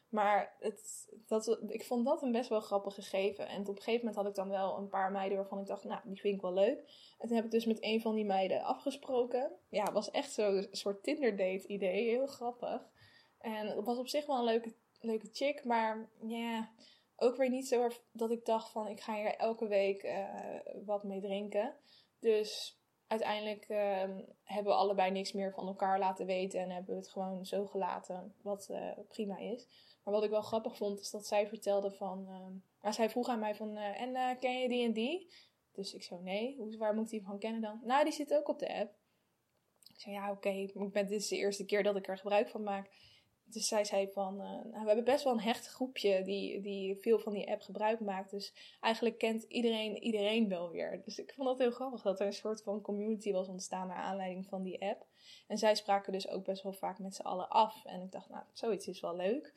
[0.09, 3.49] Maar het, dat, ik vond dat een best wel grappig gegeven.
[3.49, 5.85] En op een gegeven moment had ik dan wel een paar meiden waarvan ik dacht,
[5.85, 6.79] nou, die vind ik wel leuk.
[7.19, 9.53] En toen heb ik dus met een van die meiden afgesproken.
[9.69, 12.09] Ja, was echt zo'n soort Tinder date idee.
[12.09, 12.89] Heel grappig.
[13.39, 16.71] En het was op zich wel een leuke, leuke chick, maar ja,
[17.17, 20.29] ook weer niet zo dat ik dacht van ik ga hier elke week uh,
[20.85, 21.75] wat mee drinken.
[22.19, 23.79] Dus uiteindelijk uh,
[24.43, 27.67] hebben we allebei niks meer van elkaar laten weten en hebben we het gewoon zo
[27.67, 29.67] gelaten, wat uh, prima is.
[30.03, 32.27] Maar wat ik wel grappig vond, is dat zij vertelde van.
[32.83, 33.77] Uh, zij vroeg aan mij van.
[33.77, 35.29] en ken je die en die?
[35.73, 36.77] Dus ik zei nee.
[36.79, 37.81] Waar moet die van kennen dan?
[37.83, 38.95] Nou, die zit ook op de app.
[39.95, 40.69] Ik zei ja, oké.
[40.77, 42.91] Okay, dit is de eerste keer dat ik er gebruik van maak.
[43.53, 46.97] Dus zij zei van, uh, nou, we hebben best wel een hecht groepje die, die
[46.97, 48.31] veel van die app gebruik maakt.
[48.31, 51.03] Dus eigenlijk kent iedereen iedereen wel weer.
[51.05, 53.97] Dus ik vond dat heel grappig dat er een soort van community was ontstaan naar
[53.97, 55.07] aanleiding van die app.
[55.47, 57.85] En zij spraken dus ook best wel vaak met z'n allen af.
[57.85, 59.55] En ik dacht, nou, zoiets is wel leuk.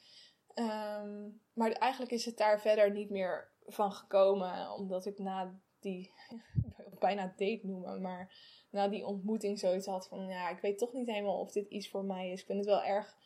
[0.53, 6.11] Ehm, maar eigenlijk is het daar verder niet meer van gekomen, omdat ik na die,
[6.99, 8.33] bijna date noemen, maar
[8.69, 11.89] na die ontmoeting zoiets had van, ja, ik weet toch niet helemaal of dit iets
[11.89, 12.39] voor mij is.
[12.39, 13.17] Ik vind het wel erg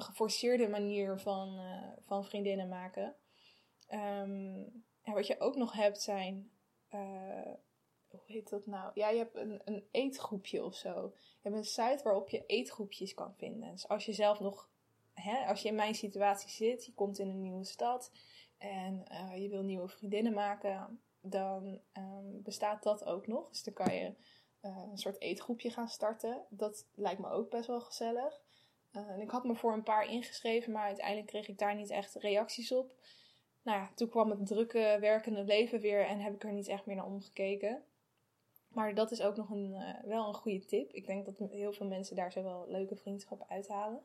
[0.00, 3.14] geforceerde manier van, uh, van vriendinnen maken.
[3.90, 6.50] Um, en wat je ook nog hebt zijn,
[6.90, 7.52] uh,
[8.08, 8.90] hoe heet dat nou?
[8.94, 11.12] Ja, je hebt een, een eetgroepje of zo.
[11.14, 13.70] Je hebt een site waarop je eetgroepjes kan vinden.
[13.70, 14.68] Dus als je zelf nog,
[15.14, 18.12] hè, als je in mijn situatie zit, je komt in een nieuwe stad
[18.58, 23.48] en uh, je wil nieuwe vriendinnen maken, dan um, bestaat dat ook nog.
[23.48, 24.14] Dus dan kan je
[24.60, 26.46] een soort eetgroepje gaan starten.
[26.48, 28.40] Dat lijkt me ook best wel gezellig.
[28.92, 32.14] En ik had me voor een paar ingeschreven, maar uiteindelijk kreeg ik daar niet echt
[32.14, 32.94] reacties op.
[33.62, 36.86] Nou ja, toen kwam het drukke werkende leven weer en heb ik er niet echt
[36.86, 37.84] meer naar omgekeken.
[38.68, 40.92] Maar dat is ook nog een, uh, wel een goede tip.
[40.92, 44.02] Ik denk dat heel veel mensen daar zo wel leuke vriendschappen uithalen.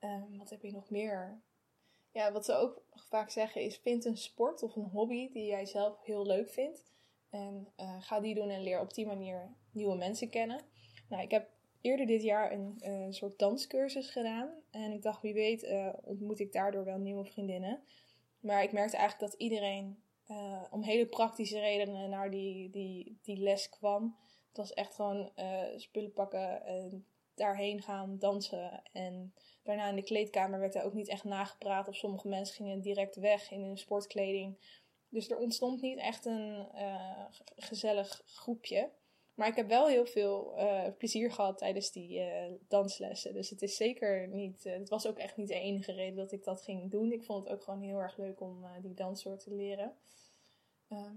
[0.00, 1.40] Um, wat heb je nog meer?
[2.12, 5.66] Ja, wat ze ook vaak zeggen is: vind een sport of een hobby die jij
[5.66, 6.84] zelf heel leuk vindt.
[7.30, 10.60] En uh, ga die doen en leer op die manier nieuwe mensen kennen.
[11.08, 11.48] Nou, ik heb
[11.80, 14.50] eerder dit jaar een uh, soort danscursus gedaan.
[14.70, 17.82] En ik dacht, wie weet, uh, ontmoet ik daardoor wel nieuwe vriendinnen.
[18.40, 20.02] Maar ik merkte eigenlijk dat iedereen
[20.70, 24.16] om hele praktische redenen naar die, die, die les kwam.
[24.48, 25.32] Het was echt gewoon
[25.76, 28.82] spullen pakken, en daarheen gaan, dansen.
[28.92, 31.88] En daarna in de kleedkamer werd er ook niet echt nagepraat.
[31.88, 34.58] Of sommige mensen gingen direct weg in hun sportkleding.
[35.08, 36.66] Dus er ontstond niet echt een
[37.56, 38.90] gezellig groepje.
[39.40, 43.34] Maar ik heb wel heel veel uh, plezier gehad tijdens die uh, danslessen.
[43.34, 44.64] Dus het is zeker niet.
[44.64, 47.12] het was ook echt niet de enige reden dat ik dat ging doen.
[47.12, 49.96] Ik vond het ook gewoon heel erg leuk om die danssoort te leren.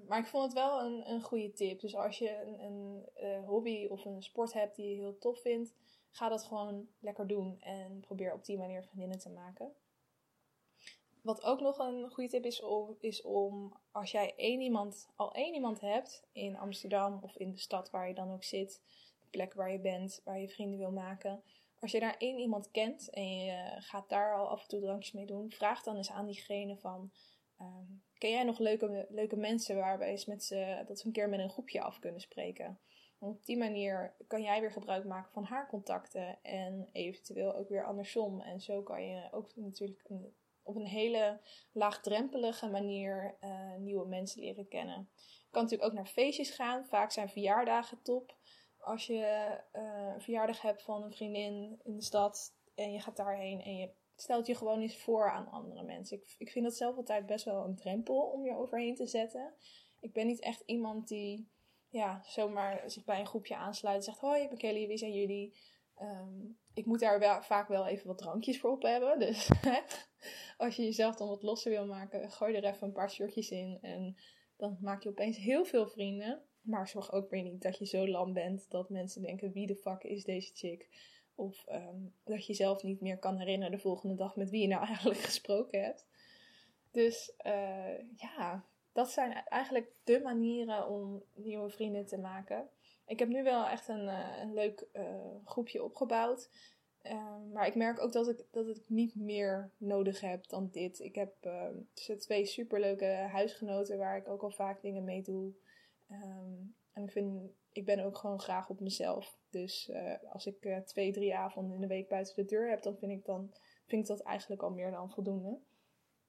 [0.08, 1.80] maar ik vond het wel een, een goede tip.
[1.80, 5.74] Dus als je een, een hobby of een sport hebt die je heel tof vindt,
[6.10, 7.62] ga dat gewoon lekker doen.
[7.62, 9.74] En probeer op die manier vriendinnen te maken.
[11.24, 15.34] Wat ook nog een goede tip is om, is om als jij één iemand, al
[15.34, 18.82] één iemand hebt in Amsterdam of in de stad waar je dan ook zit,
[19.20, 21.44] de plek waar je bent, waar je vrienden wil maken.
[21.80, 25.14] Als je daar één iemand kent en je gaat daar al af en toe drankjes
[25.14, 27.12] mee doen, vraag dan eens aan diegene van,
[27.60, 31.30] um, ken jij nog leuke, leuke mensen waarbij eens met ze, dat ze een keer
[31.30, 32.80] met een groepje af kunnen spreken?
[33.20, 37.86] op die manier kan jij weer gebruik maken van haar contacten en eventueel ook weer
[37.86, 38.42] andersom.
[38.42, 40.10] En zo kan je ook natuurlijk
[40.64, 45.10] op een hele laagdrempelige manier uh, nieuwe mensen leren kennen.
[45.16, 46.86] Je kan natuurlijk ook naar feestjes gaan.
[46.86, 48.38] Vaak zijn verjaardagen top.
[48.78, 53.18] Als je uh, een verjaardag hebt van een vriendin in de stad en je gaat
[53.18, 56.18] daarheen en je stelt je gewoon eens voor aan andere mensen.
[56.18, 59.54] Ik, ik vind dat zelf altijd best wel een drempel om je overheen te zetten.
[60.00, 61.52] Ik ben niet echt iemand die
[61.90, 65.14] ja, zomaar zich bij een groepje aansluit en zegt: Hoi, ik ben Kelly, wie zijn
[65.14, 65.58] jullie?
[66.02, 69.20] Um, ik moet daar vaak wel even wat drankjes voor op hebben.
[69.20, 69.50] Dus
[70.58, 73.78] als je jezelf dan wat losser wil maken, gooi er even een paar shirtjes in.
[73.82, 74.16] En
[74.58, 76.42] dan maak je opeens heel veel vrienden.
[76.62, 79.76] Maar zorg ook weer niet dat je zo lam bent dat mensen denken: wie de
[79.76, 80.90] fuck is deze chick?
[81.36, 84.68] Of um, dat je zelf niet meer kan herinneren de volgende dag met wie je
[84.68, 86.08] nou eigenlijk gesproken hebt.
[86.92, 92.70] Dus uh, ja, dat zijn eigenlijk de manieren om nieuwe vrienden te maken.
[93.06, 95.04] Ik heb nu wel echt een, uh, een leuk uh,
[95.46, 96.50] groepje opgebouwd.
[97.04, 101.00] Uh, maar ik merk ook dat ik, dat ik niet meer nodig heb dan dit.
[101.00, 101.34] Ik heb
[101.94, 105.54] dus twee superleuke huisgenoten waar ik ook al vaak dingen mee doe.
[106.12, 109.38] Um, en ik, vind, ik ben ook gewoon graag op mezelf.
[109.50, 109.92] Dus
[110.32, 113.26] als ik twee, drie avonden in de week buiten de deur heb, dan vind ik,
[113.26, 113.54] dan
[113.86, 115.60] vind ik dat eigenlijk al meer dan voldoende.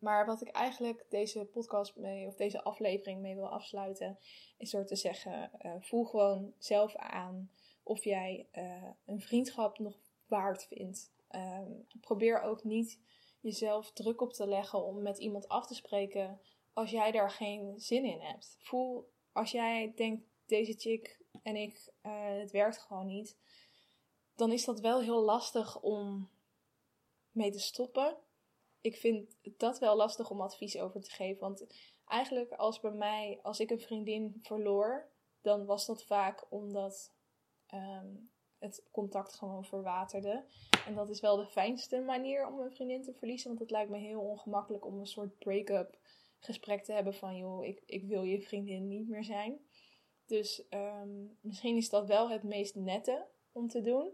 [0.04, 4.18] Maar wat ik eigenlijk deze podcast mee, of deze aflevering mee wil afsluiten,
[4.56, 7.50] is door te zeggen: uh, voel gewoon zelf aan
[7.82, 11.12] of jij uh, een vriendschap nog waard vindt.
[11.30, 13.00] Um, probeer ook niet
[13.40, 16.40] jezelf druk op te leggen om met iemand af te spreken
[16.72, 18.56] als jij daar geen zin in hebt.
[18.58, 23.38] Voel als jij denkt: deze chick en ik, uh, het werkt gewoon niet.
[24.34, 26.30] Dan is dat wel heel lastig om
[27.30, 28.16] mee te stoppen
[28.84, 31.40] ik vind dat wel lastig om advies over te geven.
[31.40, 31.66] Want
[32.06, 35.08] eigenlijk als bij mij, als ik een vriendin verloor,
[35.40, 37.12] dan was dat vaak omdat
[37.66, 38.06] ehm,
[38.58, 40.44] het contact gewoon verwaterde.
[40.86, 43.48] En dat is wel de fijnste manier om een vriendin te verliezen.
[43.48, 45.98] Want het lijkt me heel ongemakkelijk om een soort break-up
[46.38, 49.58] gesprek te hebben van joh, ik, ik wil je vriendin niet meer zijn.
[50.26, 54.12] Dus ehm, misschien is dat wel het meest nette om te doen.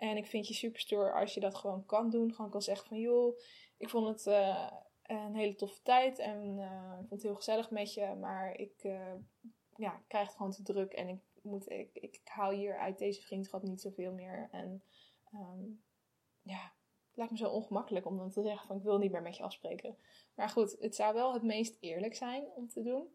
[0.00, 2.34] En ik vind je super stoer als je dat gewoon kan doen.
[2.34, 3.38] Gewoon kan zeggen van joh,
[3.76, 4.70] ik vond het uh,
[5.02, 8.14] een hele toffe tijd en uh, ik vond het heel gezellig met je.
[8.14, 9.14] Maar ik uh,
[9.76, 13.62] ja, krijg gewoon te druk en ik, moet, ik, ik, haal hier uit deze vriendschap
[13.62, 14.48] niet zoveel meer.
[14.52, 14.82] En
[15.34, 15.82] um,
[16.42, 16.72] ja,
[17.08, 19.36] Het lijkt me zo ongemakkelijk om dan te zeggen van ik wil niet meer met
[19.36, 19.96] je afspreken.
[20.34, 23.08] Maar goed, het zou wel het meest eerlijk zijn om te doen.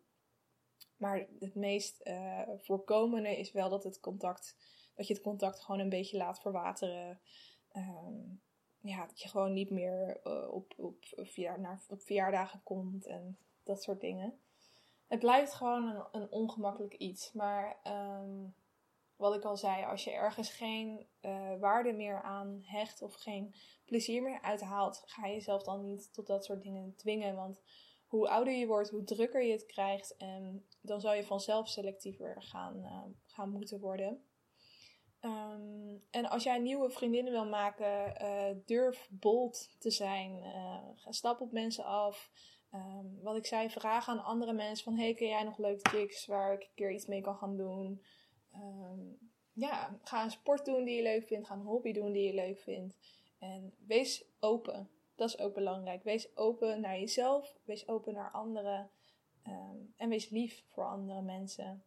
[0.97, 2.09] Maar het meest
[2.57, 4.55] voorkomende is wel dat, het contact,
[4.95, 7.19] dat je het contact gewoon een beetje laat verwateren.
[7.75, 8.41] Um,
[8.79, 13.37] ja, dat je gewoon niet meer uh, op, op, verjaar, naar, op verjaardagen komt en
[13.63, 14.39] dat soort dingen.
[15.07, 17.31] Het blijft gewoon een, een ongemakkelijk iets.
[17.31, 18.55] Maar um,
[19.15, 23.55] wat ik al zei, als je ergens geen uh, waarde meer aan hecht of geen
[23.85, 27.35] plezier meer uithaalt, ga je jezelf dan niet tot dat soort dingen dwingen.
[27.35, 27.61] Want
[28.07, 30.15] hoe ouder je wordt, hoe drukker je het krijgt.
[30.17, 34.23] En dan zal je vanzelf selectiever gaan, uh, gaan moeten worden.
[35.25, 40.31] Um, en als jij nieuwe vriendinnen wil maken, uh, durf bold te zijn.
[40.31, 42.31] Uh, ga stap op mensen af.
[42.73, 44.97] Um, wat ik zei, vraag aan andere mensen van...
[44.97, 48.03] Hey, ken jij nog leuke chicks waar ik een keer iets mee kan gaan doen?
[48.55, 49.17] Um,
[49.53, 51.47] ja, ga een sport doen die je leuk vindt.
[51.47, 52.97] Ga een hobby doen die je leuk vindt.
[53.39, 54.89] En wees open.
[55.15, 56.03] Dat is ook belangrijk.
[56.03, 57.57] Wees open naar jezelf.
[57.63, 58.89] Wees open naar anderen.
[59.97, 61.83] En wees lief voor andere mensen.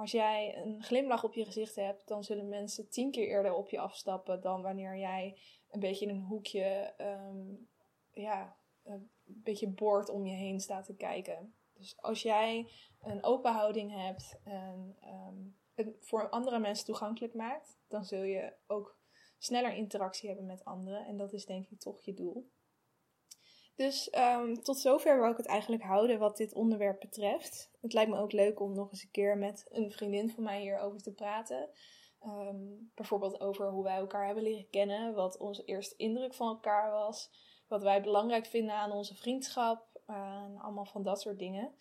[0.00, 3.70] Als jij een glimlach op je gezicht hebt, dan zullen mensen tien keer eerder op
[3.70, 5.38] je afstappen dan wanneer jij
[5.70, 7.68] een beetje in een hoekje, um,
[8.10, 11.54] ja, een beetje boord om je heen staat te kijken.
[11.74, 17.78] Dus als jij een open houding hebt en um, het voor andere mensen toegankelijk maakt,
[17.88, 18.98] dan zul je ook
[19.38, 21.06] sneller interactie hebben met anderen.
[21.06, 22.50] En dat is denk ik toch je doel.
[23.80, 27.70] Dus um, tot zover wil ik het eigenlijk houden wat dit onderwerp betreft.
[27.80, 30.60] Het lijkt me ook leuk om nog eens een keer met een vriendin van mij
[30.60, 31.68] hierover te praten.
[32.26, 36.90] Um, bijvoorbeeld over hoe wij elkaar hebben leren kennen, wat onze eerste indruk van elkaar
[36.90, 37.30] was,
[37.68, 41.74] wat wij belangrijk vinden aan onze vriendschap en allemaal van dat soort dingen.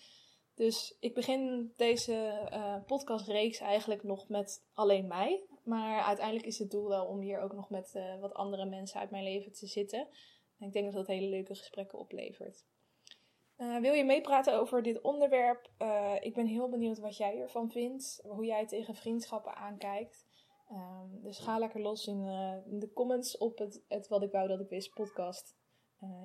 [0.56, 5.44] Dus ik begin deze uh, podcastreeks eigenlijk nog met alleen mij.
[5.64, 9.00] Maar uiteindelijk is het doel wel om hier ook nog met uh, wat andere mensen
[9.00, 10.08] uit mijn leven te zitten.
[10.60, 12.66] Ik denk dat dat hele leuke gesprekken oplevert.
[13.58, 15.72] Uh, wil je meepraten over dit onderwerp?
[15.80, 18.20] Uh, ik ben heel benieuwd wat jij ervan vindt.
[18.24, 20.28] Hoe jij tegen vriendschappen aankijkt.
[20.72, 24.32] Um, dus ga lekker los in, uh, in, de comments op het, het Wat ik
[24.32, 25.58] wou dat ik wist podcast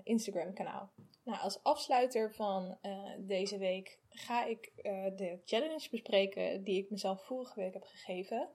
[0.03, 0.93] Instagram kanaal.
[1.25, 2.79] Nou, als afsluiter van
[3.19, 4.73] deze week ga ik
[5.17, 8.51] de challenge bespreken die ik mezelf vorige week heb gegeven.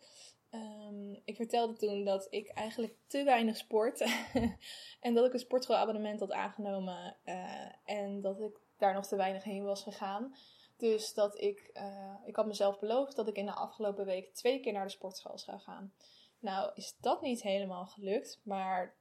[0.51, 4.01] Um, ik vertelde toen dat ik eigenlijk te weinig sport.
[4.99, 7.17] en dat ik een sportschoolabonnement had aangenomen.
[7.25, 10.35] Uh, en dat ik daar nog te weinig heen was gegaan.
[10.77, 14.59] Dus dat ik, uh, ik had mezelf beloofd dat ik in de afgelopen week twee
[14.59, 15.93] keer naar de sportschool zou gaan.
[16.39, 18.41] Nou is dat niet helemaal gelukt.
[18.43, 18.95] Maar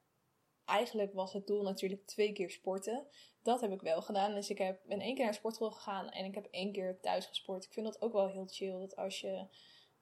[0.64, 3.06] eigenlijk was het doel natuurlijk twee keer sporten.
[3.42, 4.34] Dat heb ik wel gedaan.
[4.34, 7.00] Dus ik heb, ben één keer naar de sportschool gegaan en ik heb één keer
[7.00, 7.64] thuis gesport.
[7.64, 8.78] Ik vind dat ook wel heel chill.
[8.78, 9.46] Dat als je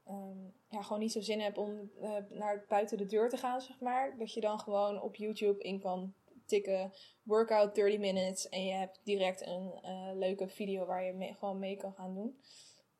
[0.08, 3.60] um, ja, gewoon niet zo zin hebt om uh, naar buiten de deur te gaan,
[3.60, 4.18] zeg maar.
[4.18, 6.14] Dat je dan gewoon op YouTube in kan
[6.46, 6.92] tikken
[7.22, 11.76] workout 30 minutes en je hebt direct een uh, leuke video waar je gewoon mee
[11.76, 12.40] kan gaan doen.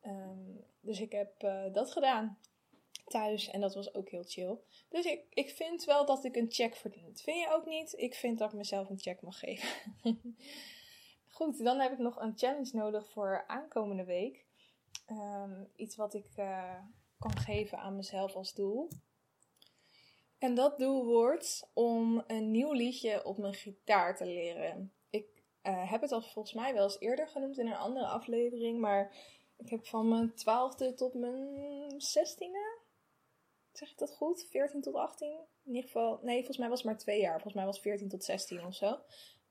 [0.05, 2.37] Um, dus ik heb uh, dat gedaan
[3.05, 4.57] thuis en dat was ook heel chill.
[4.89, 7.17] Dus ik, ik vind wel dat ik een check verdien.
[7.17, 7.93] Vind je ook niet?
[7.97, 9.69] Ik vind dat ik mezelf een check mag geven.
[11.37, 14.45] Goed, dan heb ik nog een challenge nodig voor aankomende week.
[15.11, 16.79] Um, iets wat ik uh,
[17.19, 18.89] kan geven aan mezelf als doel.
[20.37, 24.93] En dat doel wordt om een nieuw liedje op mijn gitaar te leren.
[25.09, 28.79] Ik uh, heb het al volgens mij wel eens eerder genoemd in een andere aflevering,
[28.79, 29.15] maar
[29.57, 32.79] ik heb van mijn twaalfde tot mijn zestiende,
[33.71, 34.47] zeg ik dat goed?
[34.49, 35.27] 14 tot 18?
[35.63, 37.33] In ieder geval, nee, volgens mij was het maar twee jaar.
[37.33, 38.99] Volgens mij was het 14 tot 16 of zo.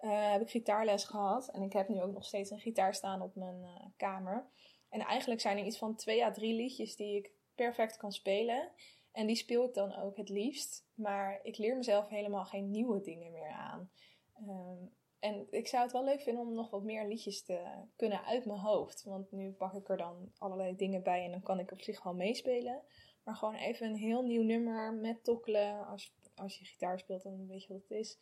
[0.01, 3.23] Uh, heb ik gitaarles gehad en ik heb nu ook nog steeds een gitaar staan
[3.23, 4.51] op mijn kamer.
[4.97, 8.71] En eigenlijk zijn er iets van twee à drie liedjes die ik perfect kan spelen.
[9.13, 10.87] En die speel ik dan ook het liefst.
[10.95, 13.91] Maar ik leer mezelf helemaal geen nieuwe dingen meer aan.
[14.49, 17.61] Um, en ik zou het wel leuk vinden om nog wat meer liedjes te
[17.97, 19.03] kunnen uit mijn hoofd.
[19.05, 22.03] Want nu pak ik er dan allerlei dingen bij en dan kan ik op zich
[22.03, 22.83] wel meespelen.
[23.23, 25.87] Maar gewoon even een heel nieuw nummer met tokkelen.
[25.87, 28.19] Als, als je gitaar speelt, dan weet je wat het is.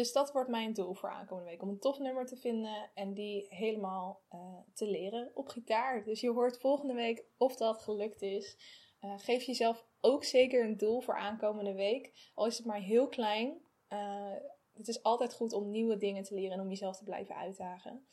[0.00, 1.62] Dus dat wordt mijn doel voor aankomende week.
[1.62, 6.04] Om een tof nummer te vinden en die helemaal uh, te leren op gitaar.
[6.04, 8.56] Dus je hoort volgende week of dat gelukt is.
[9.00, 12.30] Uh, geef jezelf ook zeker een doel voor aankomende week.
[12.34, 13.60] Al is het maar heel klein.
[13.88, 14.32] Uh,
[14.72, 18.06] het is altijd goed om nieuwe dingen te leren en om jezelf te blijven uitdagen.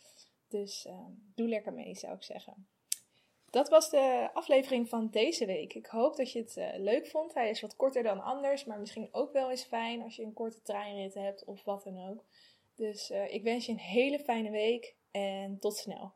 [0.48, 0.88] Dus
[1.36, 2.68] doe lekker mee, zou ik zeggen.
[3.58, 5.74] Dat was de aflevering van deze week.
[5.74, 7.34] Ik hoop dat je het uh, leuk vond.
[7.34, 10.34] Hij is wat korter dan anders, maar misschien ook wel eens fijn als je een
[10.34, 12.24] korte treinrit hebt of wat dan ook.
[12.76, 16.14] Dus uh, ik wens je een hele fijne week en tot snel.